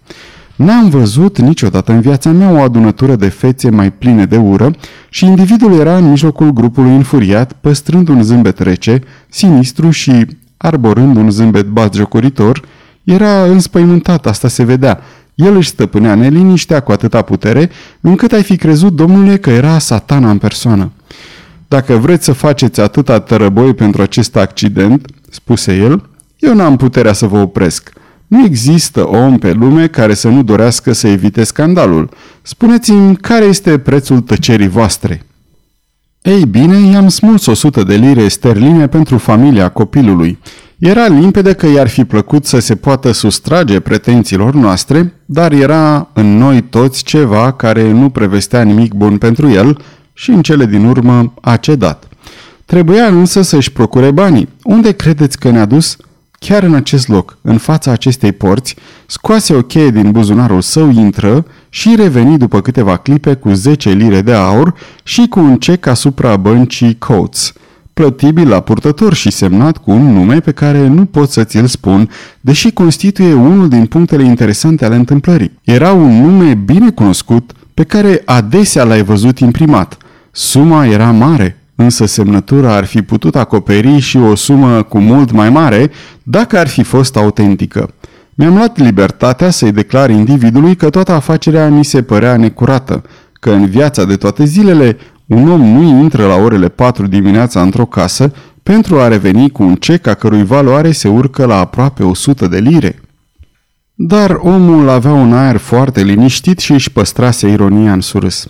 N-am 0.56 0.88
văzut 0.88 1.38
niciodată 1.38 1.92
în 1.92 2.00
viața 2.00 2.30
mea 2.30 2.50
o 2.50 2.60
adunătură 2.60 3.16
de 3.16 3.28
fețe 3.28 3.70
mai 3.70 3.92
pline 3.92 4.24
de 4.24 4.36
ură 4.36 4.70
și 5.08 5.24
individul 5.24 5.80
era 5.80 5.96
în 5.96 6.08
mijlocul 6.08 6.50
grupului 6.50 6.94
înfuriat, 6.94 7.52
păstrând 7.52 8.08
un 8.08 8.22
zâmbet 8.22 8.58
rece, 8.58 9.00
sinistru 9.28 9.90
și 9.90 10.26
arborând 10.56 11.16
un 11.16 11.30
zâmbet 11.30 11.66
batjocoritor, 11.66 12.62
era 13.04 13.44
înspăimântat, 13.44 14.26
asta 14.26 14.48
se 14.48 14.64
vedea, 14.64 15.00
el 15.34 15.56
își 15.56 15.68
stăpânea 15.68 16.14
neliniștea 16.14 16.80
cu 16.80 16.92
atâta 16.92 17.22
putere, 17.22 17.70
încât 18.00 18.32
ai 18.32 18.42
fi 18.42 18.56
crezut, 18.56 18.92
domnule, 18.92 19.36
că 19.36 19.50
era 19.50 19.78
satana 19.78 20.30
în 20.30 20.38
persoană. 20.38 20.90
Dacă 21.68 21.94
vreți 21.96 22.24
să 22.24 22.32
faceți 22.32 22.80
atâta 22.80 23.20
tărăboi 23.20 23.74
pentru 23.74 24.02
acest 24.02 24.36
accident, 24.36 25.06
spuse 25.30 25.76
el, 25.76 26.10
eu 26.42 26.54
n-am 26.54 26.76
puterea 26.76 27.12
să 27.12 27.26
vă 27.26 27.38
opresc. 27.38 27.92
Nu 28.26 28.44
există 28.44 29.08
om 29.08 29.38
pe 29.38 29.52
lume 29.52 29.86
care 29.86 30.14
să 30.14 30.28
nu 30.28 30.42
dorească 30.42 30.92
să 30.92 31.08
evite 31.08 31.44
scandalul. 31.44 32.08
Spuneți-mi 32.42 33.16
care 33.16 33.44
este 33.44 33.78
prețul 33.78 34.20
tăcerii 34.20 34.68
voastre. 34.68 35.26
Ei 36.22 36.44
bine, 36.46 36.76
i-am 36.92 37.08
smuls 37.08 37.46
o 37.46 37.54
sută 37.54 37.82
de 37.82 37.94
lire 37.94 38.28
sterline 38.28 38.88
pentru 38.88 39.18
familia 39.18 39.68
copilului. 39.68 40.38
Era 40.78 41.06
limpede 41.06 41.52
că 41.52 41.66
i-ar 41.66 41.88
fi 41.88 42.04
plăcut 42.04 42.46
să 42.46 42.58
se 42.58 42.74
poată 42.74 43.12
sustrage 43.12 43.80
pretențiilor 43.80 44.54
noastre, 44.54 45.14
dar 45.24 45.52
era 45.52 46.08
în 46.12 46.36
noi 46.36 46.62
toți 46.62 47.02
ceva 47.02 47.52
care 47.52 47.90
nu 47.90 48.10
prevestea 48.10 48.62
nimic 48.62 48.94
bun 48.94 49.18
pentru 49.18 49.48
el 49.48 49.78
și 50.12 50.30
în 50.30 50.42
cele 50.42 50.66
din 50.66 50.84
urmă 50.84 51.34
a 51.40 51.56
cedat. 51.56 52.08
Trebuia 52.64 53.06
însă 53.06 53.42
să-și 53.42 53.72
procure 53.72 54.10
banii. 54.10 54.48
Unde 54.62 54.92
credeți 54.92 55.38
că 55.38 55.50
ne-a 55.50 55.64
dus? 55.64 55.96
Chiar 56.44 56.62
în 56.62 56.74
acest 56.74 57.08
loc, 57.08 57.36
în 57.42 57.58
fața 57.58 57.90
acestei 57.90 58.32
porți, 58.32 58.76
scoase 59.06 59.54
o 59.54 59.62
cheie 59.62 59.90
din 59.90 60.10
buzunarul 60.10 60.60
său, 60.60 60.90
intră 60.90 61.46
și 61.68 61.94
reveni 61.96 62.38
după 62.38 62.60
câteva 62.60 62.96
clipe 62.96 63.34
cu 63.34 63.52
10 63.52 63.90
lire 63.90 64.22
de 64.22 64.32
aur 64.32 64.74
și 65.02 65.26
cu 65.28 65.40
un 65.40 65.56
cec 65.56 65.86
asupra 65.86 66.36
băncii 66.36 66.98
Coates– 66.98 67.52
plătibil 67.94 68.48
la 68.48 68.60
purtător 68.60 69.14
și 69.14 69.30
semnat 69.30 69.76
cu 69.76 69.90
un 69.90 70.12
nume 70.12 70.40
pe 70.40 70.50
care 70.52 70.86
nu 70.86 71.04
pot 71.04 71.30
să 71.30 71.44
ți-l 71.44 71.66
spun, 71.66 72.10
deși 72.40 72.70
constituie 72.70 73.32
unul 73.32 73.68
din 73.68 73.86
punctele 73.86 74.24
interesante 74.24 74.84
ale 74.84 74.94
întâmplării. 74.94 75.58
Era 75.64 75.92
un 75.92 76.22
nume 76.22 76.54
bine 76.54 76.90
cunoscut, 76.90 77.52
pe 77.74 77.84
care 77.84 78.22
adesea 78.24 78.84
l-ai 78.84 79.02
văzut 79.02 79.38
imprimat. 79.38 79.96
Suma 80.30 80.86
era 80.86 81.10
mare, 81.10 81.61
însă 81.74 82.06
semnătura 82.06 82.74
ar 82.74 82.84
fi 82.84 83.02
putut 83.02 83.36
acoperi 83.36 83.98
și 83.98 84.16
o 84.16 84.34
sumă 84.34 84.82
cu 84.82 84.98
mult 84.98 85.30
mai 85.30 85.50
mare 85.50 85.90
dacă 86.22 86.58
ar 86.58 86.68
fi 86.68 86.82
fost 86.82 87.16
autentică. 87.16 87.94
Mi-am 88.34 88.54
luat 88.54 88.78
libertatea 88.78 89.50
să-i 89.50 89.72
declar 89.72 90.10
individului 90.10 90.74
că 90.74 90.90
toată 90.90 91.12
afacerea 91.12 91.68
mi 91.68 91.84
se 91.84 92.02
părea 92.02 92.36
necurată, 92.36 93.02
că 93.32 93.50
în 93.50 93.66
viața 93.66 94.04
de 94.04 94.16
toate 94.16 94.44
zilele 94.44 94.96
un 95.26 95.50
om 95.50 95.60
nu 95.60 95.82
intră 95.82 96.26
la 96.26 96.34
orele 96.34 96.68
4 96.68 97.06
dimineața 97.06 97.62
într-o 97.62 97.86
casă 97.86 98.32
pentru 98.62 99.00
a 99.00 99.08
reveni 99.08 99.50
cu 99.50 99.62
un 99.62 99.74
cec 99.74 100.06
a 100.06 100.14
cărui 100.14 100.44
valoare 100.44 100.92
se 100.92 101.08
urcă 101.08 101.44
la 101.44 101.58
aproape 101.58 102.02
100 102.02 102.46
de 102.46 102.58
lire. 102.58 103.00
Dar 103.94 104.38
omul 104.40 104.88
avea 104.88 105.12
un 105.12 105.32
aer 105.32 105.56
foarte 105.56 106.02
liniștit 106.02 106.58
și 106.58 106.72
își 106.72 106.92
păstrase 106.92 107.48
ironia 107.48 107.92
în 107.92 108.00
surâs. 108.00 108.46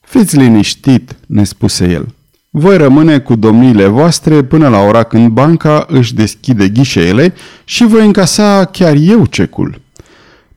Fiți 0.00 0.36
liniștit, 0.36 1.16
ne 1.26 1.44
spuse 1.44 1.90
el. 1.90 2.14
Voi 2.52 2.76
rămâne 2.76 3.18
cu 3.18 3.34
domniile 3.34 3.86
voastre 3.86 4.42
până 4.42 4.68
la 4.68 4.78
ora 4.78 5.02
când 5.02 5.28
banca 5.28 5.84
își 5.88 6.14
deschide 6.14 6.68
ghișeele 6.68 7.34
și 7.64 7.84
voi 7.84 8.06
încasa 8.06 8.64
chiar 8.64 8.94
eu 9.00 9.26
cecul. 9.26 9.80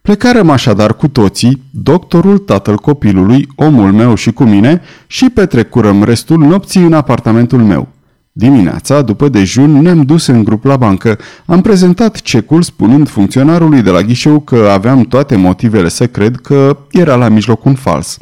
Plecarăm 0.01 0.49
așadar 0.49 0.95
cu 0.95 1.07
toții, 1.07 1.61
doctorul, 1.71 2.37
tatăl 2.37 2.75
copilului, 2.75 3.47
omul 3.55 3.91
meu 3.91 4.15
și 4.15 4.31
cu 4.31 4.43
mine 4.43 4.81
și 5.07 5.29
petrecurăm 5.29 6.03
restul 6.03 6.37
nopții 6.37 6.81
în 6.81 6.93
apartamentul 6.93 7.63
meu. 7.63 7.87
Dimineața, 8.31 9.01
după 9.01 9.29
dejun, 9.29 9.81
ne-am 9.81 10.01
dus 10.01 10.27
în 10.27 10.43
grup 10.43 10.63
la 10.63 10.75
bancă. 10.75 11.17
Am 11.45 11.61
prezentat 11.61 12.21
cecul 12.21 12.61
spunând 12.61 13.09
funcționarului 13.09 13.81
de 13.81 13.89
la 13.89 14.01
ghișeu 14.01 14.39
că 14.39 14.69
aveam 14.71 15.01
toate 15.01 15.35
motivele 15.35 15.89
să 15.89 16.07
cred 16.07 16.35
că 16.35 16.77
era 16.91 17.15
la 17.15 17.27
mijloc 17.27 17.65
un 17.65 17.75
fals. 17.75 18.17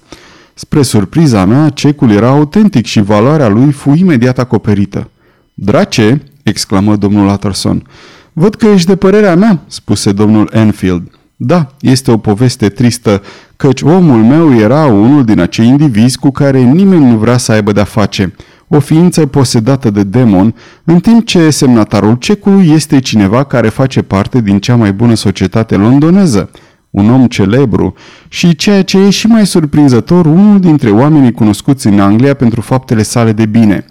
Spre 0.61 0.81
surpriza 0.81 1.45
mea, 1.45 1.69
cecul 1.69 2.11
era 2.11 2.29
autentic 2.29 2.85
și 2.85 3.01
valoarea 3.01 3.47
lui 3.47 3.71
fu 3.71 3.93
imediat 3.93 4.39
acoperită. 4.39 5.09
Drace!" 5.53 6.21
exclamă 6.43 6.95
domnul 6.95 7.27
Utterson. 7.27 7.87
Văd 8.33 8.55
că 8.55 8.65
ești 8.67 8.87
de 8.87 8.95
părerea 8.95 9.35
mea," 9.35 9.59
spuse 9.67 10.11
domnul 10.11 10.49
Enfield. 10.53 11.01
Da, 11.35 11.71
este 11.79 12.11
o 12.11 12.17
poveste 12.17 12.69
tristă, 12.69 13.21
căci 13.55 13.81
omul 13.81 14.23
meu 14.23 14.55
era 14.55 14.85
unul 14.85 15.25
din 15.25 15.39
acei 15.39 15.67
indivizi 15.67 16.17
cu 16.17 16.31
care 16.31 16.61
nimeni 16.61 17.05
nu 17.05 17.17
vrea 17.17 17.37
să 17.37 17.51
aibă 17.51 17.71
de-a 17.71 17.83
face, 17.83 18.33
o 18.67 18.79
ființă 18.79 19.25
posedată 19.25 19.89
de 19.89 20.03
demon, 20.03 20.55
în 20.83 20.99
timp 20.99 21.25
ce 21.25 21.49
semnatarul 21.49 22.15
cecului 22.15 22.69
este 22.69 22.99
cineva 22.99 23.43
care 23.43 23.69
face 23.69 24.01
parte 24.01 24.41
din 24.41 24.59
cea 24.59 24.75
mai 24.75 24.93
bună 24.93 25.13
societate 25.13 25.75
londoneză, 25.75 26.49
un 26.91 27.09
om 27.09 27.27
celebru 27.27 27.93
și, 28.27 28.55
ceea 28.55 28.83
ce 28.83 28.97
e 28.97 29.09
și 29.09 29.27
mai 29.27 29.45
surprinzător, 29.45 30.25
unul 30.25 30.59
dintre 30.59 30.89
oamenii 30.89 31.31
cunoscuți 31.31 31.87
în 31.87 31.99
Anglia 31.99 32.33
pentru 32.33 32.61
faptele 32.61 33.03
sale 33.03 33.31
de 33.31 33.45
bine. 33.45 33.85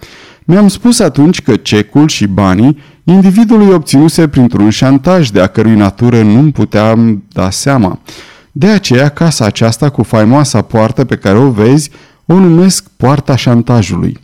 Mi-am 0.44 0.68
spus 0.68 0.98
atunci 0.98 1.42
că 1.42 1.56
cecul 1.56 2.08
și 2.08 2.26
banii 2.26 2.78
individul 3.04 3.60
îi 3.60 3.72
obținuse 3.72 4.28
printr-un 4.28 4.70
șantaj 4.70 5.28
de 5.28 5.40
a 5.40 5.46
cărui 5.46 5.74
natură 5.74 6.22
nu 6.22 6.50
puteam 6.50 7.24
da 7.32 7.50
seama. 7.50 7.98
De 8.52 8.66
aceea, 8.66 9.08
casa 9.08 9.44
aceasta 9.44 9.88
cu 9.88 10.02
faimoasa 10.02 10.62
poartă 10.62 11.04
pe 11.04 11.16
care 11.16 11.38
o 11.38 11.50
vezi, 11.50 11.90
o 12.26 12.34
numesc 12.34 12.88
poarta 12.96 13.36
șantajului. 13.36 14.18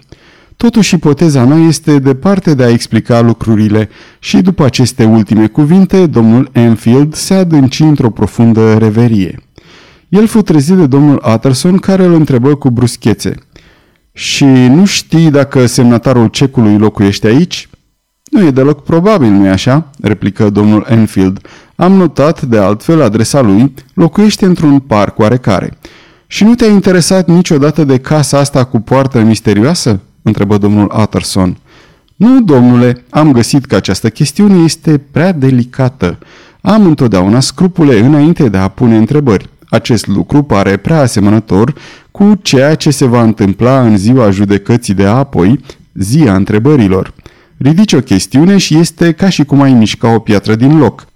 Totuși, 0.56 0.94
ipoteza 0.94 1.44
mea 1.44 1.66
este 1.66 1.98
departe 1.98 2.54
de 2.54 2.62
a 2.62 2.70
explica 2.70 3.20
lucrurile 3.20 3.88
și 4.18 4.36
după 4.36 4.64
aceste 4.64 5.04
ultime 5.04 5.46
cuvinte, 5.46 6.06
domnul 6.06 6.48
Enfield 6.52 7.14
se 7.14 7.34
adânci 7.34 7.80
într-o 7.80 8.10
profundă 8.10 8.78
reverie. 8.78 9.40
El 10.08 10.26
fu 10.26 10.42
trezit 10.42 10.76
de 10.76 10.86
domnul 10.86 11.22
Utterson, 11.34 11.76
care 11.76 12.04
îl 12.04 12.14
întrebă 12.14 12.54
cu 12.54 12.70
bruschețe. 12.70 13.34
Și 14.12 14.44
nu 14.44 14.84
știi 14.84 15.30
dacă 15.30 15.66
semnatarul 15.66 16.26
cecului 16.26 16.78
locuiește 16.78 17.26
aici?" 17.26 17.68
Nu 18.30 18.44
e 18.44 18.50
deloc 18.50 18.82
probabil, 18.82 19.28
nu-i 19.30 19.48
așa?" 19.48 19.90
replică 20.00 20.50
domnul 20.50 20.86
Enfield. 20.88 21.40
Am 21.74 21.92
notat, 21.92 22.42
de 22.42 22.58
altfel, 22.58 23.02
adresa 23.02 23.40
lui, 23.40 23.74
locuiește 23.94 24.44
într-un 24.44 24.78
parc 24.78 25.18
oarecare. 25.18 25.78
Și 26.26 26.44
nu 26.44 26.54
te-a 26.54 26.68
interesat 26.68 27.28
niciodată 27.28 27.84
de 27.84 27.98
casa 27.98 28.38
asta 28.38 28.64
cu 28.64 28.80
poartă 28.80 29.20
misterioasă?" 29.20 30.00
Întrebă 30.26 30.58
domnul 30.58 30.92
Utterson. 31.00 31.56
Nu, 32.16 32.40
domnule, 32.40 33.04
am 33.10 33.32
găsit 33.32 33.64
că 33.64 33.74
această 33.74 34.08
chestiune 34.10 34.62
este 34.64 34.98
prea 35.10 35.32
delicată. 35.32 36.18
Am 36.60 36.86
întotdeauna 36.86 37.40
scrupule 37.40 37.98
înainte 37.98 38.48
de 38.48 38.56
a 38.56 38.68
pune 38.68 38.96
întrebări. 38.96 39.48
Acest 39.68 40.06
lucru 40.06 40.42
pare 40.42 40.76
prea 40.76 41.00
asemănător 41.00 41.74
cu 42.10 42.38
ceea 42.42 42.74
ce 42.74 42.90
se 42.90 43.04
va 43.04 43.22
întâmpla 43.22 43.82
în 43.82 43.96
ziua 43.96 44.30
judecății 44.30 44.94
de 44.94 45.06
apoi, 45.06 45.60
zia 45.94 46.34
întrebărilor. 46.34 47.14
Ridici 47.58 47.92
o 47.92 48.00
chestiune 48.00 48.56
și 48.56 48.78
este 48.78 49.12
ca 49.12 49.28
și 49.28 49.44
cum 49.44 49.60
ai 49.60 49.72
mișca 49.72 50.14
o 50.14 50.18
piatră 50.18 50.54
din 50.54 50.78
loc. 50.78 51.06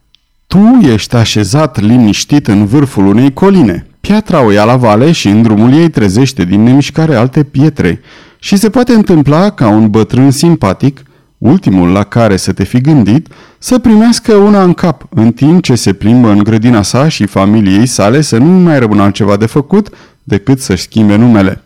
Tu 0.47 0.79
ești 0.83 1.17
așezat 1.17 1.81
liniștit 1.81 2.47
în 2.47 2.67
vârful 2.67 3.07
unei 3.07 3.33
coline. 3.33 3.87
Piatra 4.01 4.45
o 4.45 4.51
ia 4.51 4.65
la 4.65 4.77
vale 4.77 5.13
și 5.13 5.29
în 5.29 5.43
drumul 5.43 5.73
ei 5.73 5.91
trezește 5.91 6.45
din 6.45 6.63
nemișcare 6.63 7.15
alte 7.15 7.43
pietre 7.43 8.01
și 8.41 8.57
se 8.57 8.71
poate 8.71 8.93
întâmpla 8.93 9.51
ca 9.51 9.69
un 9.69 9.91
bătrân 9.91 10.31
simpatic, 10.31 11.03
ultimul 11.39 11.89
la 11.89 12.05
care 12.05 12.37
să 12.37 12.53
te 12.53 12.65
fi 12.65 12.81
gândit, 12.81 13.29
să 13.59 13.79
primească 13.79 14.35
una 14.35 14.63
în 14.63 14.75
cap, 14.75 15.07
în 15.11 15.33
timp 15.33 15.63
ce 15.63 15.75
se 15.75 15.93
plimbă 15.93 16.31
în 16.31 16.39
grădina 16.39 16.83
sa 16.83 17.09
și 17.09 17.27
familiei 17.27 17.87
sale 17.87 18.21
să 18.21 18.39
nu 18.39 18.51
mai 18.51 18.79
rămână 18.79 19.03
altceva 19.03 19.37
de 19.37 19.47
făcut 19.47 19.89
decât 20.25 20.61
să-și 20.61 20.83
schimbe 20.83 21.17
numele. 21.17 21.63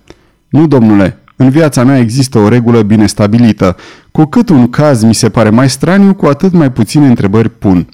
Nu, 0.49 0.67
domnule, 0.67 1.19
în 1.37 1.51
viața 1.51 1.85
mea 1.85 1.99
există 1.99 2.39
o 2.39 2.49
regulă 2.49 2.83
bine 2.83 3.07
stabilită. 3.07 3.77
Cu 4.11 4.25
cât 4.25 4.49
un 4.49 4.71
caz 4.71 5.03
mi 5.03 5.15
se 5.15 5.29
pare 5.29 5.51
mai 5.51 5.71
straniu, 5.71 6.15
cu 6.15 6.27
atât 6.27 6.53
mai 6.53 6.73
puține 6.73 7.07
întrebări 7.07 7.49
pun. 7.49 7.89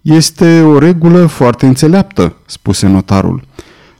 Este 0.00 0.60
o 0.60 0.78
regulă 0.78 1.26
foarte 1.26 1.66
înțeleaptă, 1.66 2.36
spuse 2.46 2.86
notarul. 2.86 3.42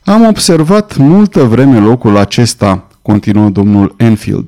Am 0.05 0.27
observat 0.27 0.97
multă 0.97 1.45
vreme 1.45 1.79
locul 1.79 2.17
acesta, 2.17 2.87
continuă 3.03 3.49
domnul 3.49 3.95
Enfield. 3.97 4.47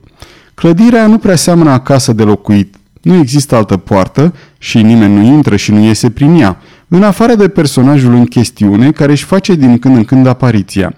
Clădirea 0.55 1.07
nu 1.07 1.19
prea 1.19 1.37
seamănă 1.37 1.71
acasă 1.71 2.13
de 2.13 2.23
locuit. 2.23 2.75
Nu 3.03 3.15
există 3.15 3.55
altă 3.55 3.77
poartă 3.77 4.35
și 4.59 4.83
nimeni 4.83 5.15
nu 5.15 5.23
intră 5.23 5.57
și 5.57 5.73
nu 5.73 5.85
iese 5.85 6.11
prin 6.11 6.35
ea, 6.35 6.59
în 6.89 7.03
afară 7.03 7.35
de 7.35 7.49
personajul 7.49 8.15
în 8.15 8.27
chestiune 8.27 8.91
care 8.91 9.13
își 9.13 9.25
face 9.25 9.55
din 9.55 9.79
când 9.79 9.97
în 9.97 10.05
când 10.05 10.27
apariția. 10.27 10.95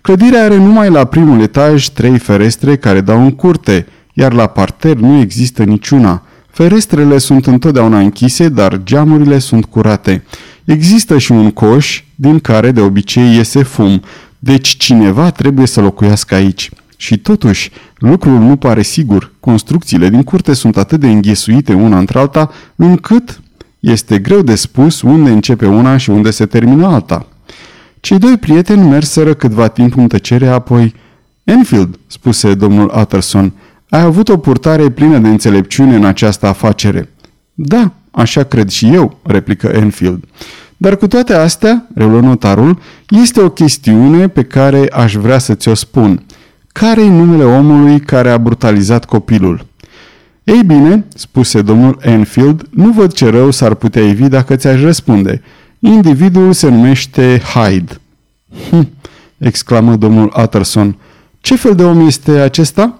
Clădirea 0.00 0.44
are 0.44 0.56
numai 0.56 0.90
la 0.90 1.04
primul 1.04 1.40
etaj 1.40 1.86
trei 1.86 2.18
ferestre 2.18 2.76
care 2.76 3.00
dau 3.00 3.22
în 3.22 3.30
curte, 3.30 3.86
iar 4.12 4.32
la 4.32 4.46
parter 4.46 4.96
nu 4.96 5.20
există 5.20 5.62
niciuna. 5.64 6.22
Ferestrele 6.50 7.18
sunt 7.18 7.46
întotdeauna 7.46 7.98
închise, 7.98 8.48
dar 8.48 8.80
geamurile 8.82 9.38
sunt 9.38 9.64
curate. 9.64 10.24
Există 10.64 11.18
și 11.18 11.32
un 11.32 11.50
coș 11.50 12.02
din 12.14 12.38
care 12.38 12.70
de 12.70 12.80
obicei 12.80 13.36
iese 13.36 13.62
fum, 13.62 14.02
deci 14.38 14.68
cineva 14.68 15.30
trebuie 15.30 15.66
să 15.66 15.80
locuiască 15.80 16.34
aici. 16.34 16.70
Și 17.00 17.18
totuși, 17.18 17.70
lucrul 17.96 18.38
nu 18.38 18.56
pare 18.56 18.82
sigur. 18.82 19.32
Construcțiile 19.40 20.08
din 20.08 20.22
curte 20.22 20.54
sunt 20.54 20.76
atât 20.76 21.00
de 21.00 21.10
înghesuite 21.10 21.72
una 21.72 21.98
între 21.98 22.18
alta, 22.18 22.50
încât 22.76 23.40
este 23.80 24.18
greu 24.18 24.42
de 24.42 24.54
spus 24.54 25.02
unde 25.02 25.30
începe 25.30 25.66
una 25.66 25.96
și 25.96 26.10
unde 26.10 26.30
se 26.30 26.46
termină 26.46 26.86
alta. 26.86 27.26
Cei 28.00 28.18
doi 28.18 28.36
prieteni 28.36 28.88
merseră 28.88 29.34
câtva 29.34 29.68
timp 29.68 29.96
în 29.96 30.08
tăcere, 30.08 30.48
apoi... 30.48 30.94
Enfield, 31.44 31.98
spuse 32.06 32.54
domnul 32.54 32.92
Utterson, 33.00 33.52
ai 33.88 34.00
avut 34.00 34.28
o 34.28 34.36
purtare 34.36 34.90
plină 34.90 35.18
de 35.18 35.28
înțelepciune 35.28 35.94
în 35.94 36.04
această 36.04 36.46
afacere. 36.46 37.08
Da, 37.54 37.92
așa 38.10 38.42
cred 38.42 38.68
și 38.68 38.94
eu, 38.94 39.18
replică 39.22 39.66
Enfield. 39.66 40.24
Dar 40.76 40.96
cu 40.96 41.06
toate 41.06 41.34
astea, 41.34 41.86
reluă 41.94 42.20
notarul, 42.20 42.78
este 43.08 43.40
o 43.40 43.50
chestiune 43.50 44.28
pe 44.28 44.42
care 44.42 44.88
aș 44.92 45.14
vrea 45.14 45.38
să 45.38 45.54
ți-o 45.54 45.74
spun. 45.74 46.22
Care-i 46.78 47.08
numele 47.08 47.44
omului 47.44 48.00
care 48.00 48.30
a 48.30 48.38
brutalizat 48.38 49.04
copilul? 49.04 49.66
Ei 50.44 50.62
bine, 50.66 51.04
spuse 51.14 51.62
domnul 51.62 51.98
Enfield, 52.00 52.66
nu 52.70 52.90
văd 52.90 53.12
ce 53.12 53.30
rău 53.30 53.50
s-ar 53.50 53.74
putea 53.74 54.02
evi 54.02 54.28
dacă 54.28 54.56
ți-aș 54.56 54.80
răspunde. 54.80 55.42
Individul 55.78 56.52
se 56.52 56.68
numește 56.68 57.42
Hyde. 57.54 58.00
Hm, 58.70 58.88
exclamă 59.38 59.96
domnul 59.96 60.32
Utterson. 60.42 60.96
Ce 61.40 61.56
fel 61.56 61.74
de 61.74 61.84
om 61.84 62.06
este 62.06 62.30
acesta? 62.30 62.98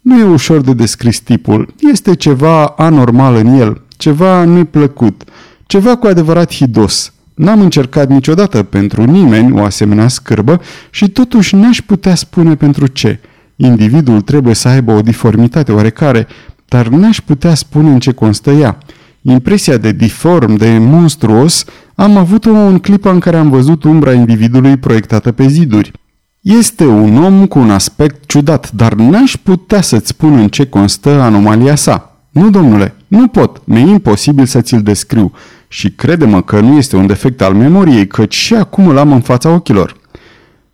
Nu 0.00 0.18
e 0.18 0.24
ușor 0.24 0.60
de 0.60 0.72
descris 0.72 1.20
tipul. 1.20 1.74
Este 1.92 2.14
ceva 2.14 2.66
anormal 2.66 3.34
în 3.34 3.46
el, 3.46 3.80
ceva 3.96 4.44
neplăcut, 4.44 5.24
ceva 5.66 5.96
cu 5.96 6.06
adevărat 6.06 6.54
hidos. 6.54 7.12
N-am 7.34 7.60
încercat 7.60 8.08
niciodată 8.08 8.62
pentru 8.62 9.04
nimeni 9.04 9.60
o 9.60 9.64
asemenea 9.64 10.08
scârbă 10.08 10.60
și 10.90 11.08
totuși 11.08 11.54
n-aș 11.54 11.80
putea 11.80 12.14
spune 12.14 12.54
pentru 12.54 12.86
ce. 12.86 13.20
Individul 13.56 14.20
trebuie 14.20 14.54
să 14.54 14.68
aibă 14.68 14.92
o 14.92 15.00
diformitate 15.00 15.72
oarecare, 15.72 16.26
dar 16.68 16.88
n-aș 16.88 17.20
putea 17.20 17.54
spune 17.54 17.90
în 17.90 17.98
ce 17.98 18.12
constă 18.12 18.50
ea. 18.50 18.78
Impresia 19.22 19.76
de 19.76 19.92
diform, 19.92 20.56
de 20.56 20.78
monstruos, 20.78 21.64
am 21.94 22.16
avut-o 22.16 22.50
în 22.50 22.78
clipa 22.78 23.10
în 23.10 23.18
care 23.18 23.36
am 23.36 23.50
văzut 23.50 23.84
umbra 23.84 24.12
individului 24.12 24.76
proiectată 24.76 25.32
pe 25.32 25.46
ziduri. 25.46 25.92
Este 26.40 26.86
un 26.86 27.24
om 27.24 27.46
cu 27.46 27.58
un 27.58 27.70
aspect 27.70 28.26
ciudat, 28.26 28.72
dar 28.72 28.94
n-aș 28.94 29.36
putea 29.36 29.80
să-ți 29.80 30.08
spun 30.08 30.38
în 30.38 30.48
ce 30.48 30.66
constă 30.66 31.10
anomalia 31.10 31.74
sa. 31.74 32.18
Nu, 32.30 32.50
domnule, 32.50 32.94
nu 33.06 33.26
pot, 33.26 33.66
mi-e 33.66 33.80
imposibil 33.80 34.44
să 34.44 34.60
ți-l 34.60 34.82
descriu 34.82 35.32
și 35.74 35.90
crede-mă 35.90 36.42
că 36.42 36.60
nu 36.60 36.76
este 36.76 36.96
un 36.96 37.06
defect 37.06 37.40
al 37.42 37.54
memoriei, 37.54 38.06
căci 38.06 38.34
și 38.34 38.54
acum 38.54 38.86
îl 38.86 38.98
am 38.98 39.12
în 39.12 39.20
fața 39.20 39.50
ochilor. 39.50 39.96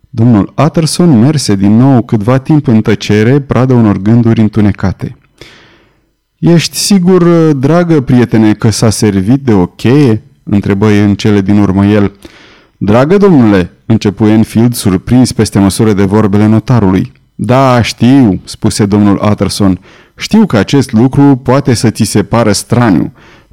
Domnul 0.09 0.53
Utterson 0.65 1.19
merse 1.19 1.55
din 1.55 1.77
nou 1.77 2.01
câtva 2.01 2.37
timp 2.37 2.67
în 2.67 2.81
tăcere, 2.81 3.39
pradă 3.39 3.73
unor 3.73 3.97
gânduri 3.97 4.41
întunecate. 4.41 5.17
Ești 6.37 6.75
sigur, 6.75 7.23
dragă 7.53 8.01
prietene, 8.01 8.53
că 8.53 8.69
s-a 8.69 8.89
servit 8.89 9.41
de 9.43 9.53
o 9.53 9.65
cheie?" 9.65 10.21
întrebă 10.43 10.87
în 10.87 11.15
cele 11.15 11.41
din 11.41 11.57
urmă 11.57 11.85
el. 11.85 12.11
Dragă 12.77 13.17
domnule, 13.17 13.71
începu 13.85 14.25
Enfield 14.25 14.73
surprins 14.73 15.31
peste 15.31 15.59
măsură 15.59 15.93
de 15.93 16.03
vorbele 16.03 16.45
notarului. 16.45 17.11
Da, 17.35 17.81
știu, 17.81 18.41
spuse 18.43 18.85
domnul 18.85 19.21
Utterson. 19.29 19.79
Știu 20.15 20.45
că 20.45 20.57
acest 20.57 20.91
lucru 20.91 21.35
poate 21.35 21.73
să 21.73 21.89
ți 21.89 22.03
se 22.03 22.23
pară 22.23 22.51
straniu. 22.51 23.11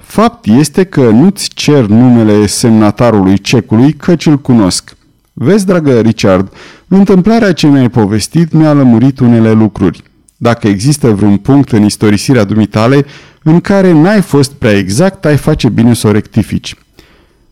Fapt 0.09 0.47
este 0.47 0.85
că 0.85 1.11
nu-ți 1.11 1.49
cer 1.49 1.87
numele 1.87 2.47
semnatarului 2.47 3.39
cecului, 3.39 3.93
căci 3.93 4.27
îl 4.27 4.39
cunosc. 4.39 4.97
Vezi, 5.33 5.67
dragă 5.67 6.01
Richard, 6.01 6.53
întâmplarea 6.89 7.53
ce 7.53 7.67
mi-ai 7.67 7.89
povestit 7.89 8.53
mi-a 8.53 8.73
lămurit 8.73 9.19
unele 9.19 9.53
lucruri. 9.53 10.03
Dacă 10.37 10.69
există 10.69 11.11
vreun 11.11 11.37
punct 11.37 11.73
în 11.73 11.85
istorisirea 11.85 12.45
dumitale 12.45 13.05
în 13.43 13.61
care 13.61 13.93
n-ai 13.93 14.21
fost 14.21 14.53
prea 14.53 14.77
exact, 14.77 15.25
ai 15.25 15.37
face 15.37 15.69
bine 15.69 15.95
să 15.95 16.07
o 16.07 16.13
rectifici. 16.13 16.75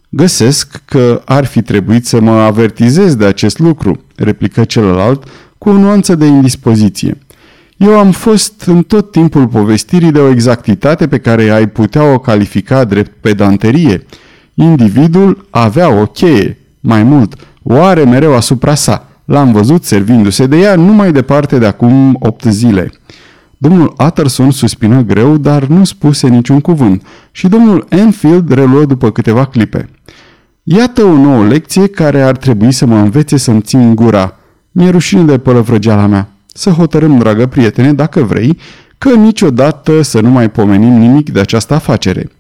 Găsesc 0.09 0.83
că 0.85 1.23
ar 1.25 1.45
fi 1.45 1.63
trebuit 1.63 2.07
să 2.07 2.21
mă 2.21 2.31
avertizez 2.31 3.15
de 3.15 3.25
acest 3.25 3.59
lucru, 3.59 4.01
replică 4.15 4.65
celălalt 4.65 5.25
cu 5.59 5.69
o 5.69 5.73
nuanță 5.73 6.15
de 6.15 6.27
indispoziție. 6.27 7.19
Eu 7.77 7.99
am 7.99 8.11
fost 8.11 8.63
în 8.67 8.83
tot 8.83 9.11
timpul 9.11 9.47
povestirii 9.47 10.13
de 10.13 10.19
o 10.19 10.31
exactitate 10.31 11.09
pe 11.09 11.19
care 11.19 11.49
ai 11.49 11.69
putea 11.69 12.13
o 12.13 12.19
califica 12.19 12.85
drept 12.85 13.13
pedanterie. 13.21 14.07
Individul 14.55 15.47
avea 15.51 15.91
o 16.01 16.07
cheie, 16.07 16.59
mai 16.81 17.03
mult, 17.03 17.35
o 17.63 17.83
are 17.83 18.05
mereu 18.05 18.35
asupra 18.35 18.75
sa. 18.75 19.09
L-am 19.25 19.53
văzut 19.53 19.85
servindu-se 19.85 20.47
de 20.47 20.57
ea 20.57 20.75
numai 20.75 21.13
departe 21.13 21.59
de 21.59 21.67
acum 21.67 22.17
opt 22.21 22.45
zile. 22.45 22.93
Domnul 23.59 23.95
Utterson 24.07 24.51
suspină 24.51 25.01
greu, 25.01 25.37
dar 25.37 25.65
nu 25.65 25.85
spuse 25.85 26.29
niciun 26.29 26.61
cuvânt 26.61 27.07
și 27.31 27.49
domnul 27.49 27.87
Enfield 27.89 28.53
reluă 28.53 28.85
după 28.85 29.11
câteva 29.11 29.45
clipe. 29.45 29.89
Iată 30.63 31.03
o 31.05 31.17
nouă 31.17 31.45
lecție 31.45 31.87
care 31.87 32.23
ar 32.23 32.37
trebui 32.37 32.73
să 32.73 32.87
mă 32.87 32.97
învețe 32.97 33.37
să-mi 33.37 33.61
țin 33.61 33.95
gura. 33.95 34.37
Mi-e 34.73 34.91
rușine 34.91 35.23
de 35.23 35.39
pălăvrăgeala 35.39 36.07
mea. 36.07 36.36
Să 36.57 36.71
hotărâm, 36.71 37.19
dragă 37.19 37.47
prietene, 37.47 37.93
dacă 37.93 38.23
vrei, 38.23 38.59
că 38.99 39.15
niciodată 39.15 40.03
să 40.03 40.21
nu 40.21 40.31
mai 40.31 40.51
pomenim 40.51 40.93
nimic 40.93 41.31
de 41.31 41.41
această 41.41 41.75
afacere. 41.75 42.31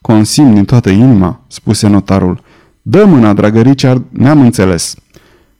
Consim 0.00 0.54
din 0.54 0.64
toată 0.64 0.90
inima, 0.90 1.40
spuse 1.46 1.88
notarul. 1.88 2.42
Dă 2.82 3.04
mâna, 3.04 3.32
dragă 3.32 3.60
Richard, 3.60 4.02
ne-am 4.10 4.40
înțeles. 4.40 4.94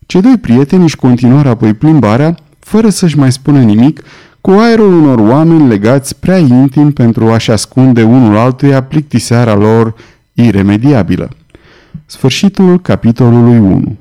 Cei 0.07 0.21
doi 0.21 0.39
prieteni 0.39 0.83
își 0.83 0.97
continuară 0.97 1.49
apoi 1.49 1.75
plimbarea, 1.75 2.35
fără 2.59 2.89
să-și 2.89 3.19
mai 3.19 3.33
spună 3.33 3.63
nimic, 3.63 4.03
cu 4.41 4.51
aerul 4.51 4.93
unor 4.93 5.19
oameni 5.19 5.69
legați 5.69 6.17
prea 6.17 6.39
intim 6.39 6.93
pentru 6.93 7.31
a-și 7.31 7.51
ascunde 7.51 8.03
unul 8.03 8.37
altuia 8.37 8.83
plictiseara 8.83 9.55
lor 9.55 9.95
iremediabilă. 10.33 11.29
Sfârșitul 12.07 12.81
capitolului 12.81 13.59
1 13.59 13.97